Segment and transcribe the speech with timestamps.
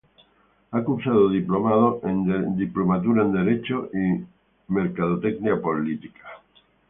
[0.71, 2.25] Ha cursado diplomados en
[2.57, 4.23] Derecho Familiar y
[4.73, 6.25] Mercadotecnia Política.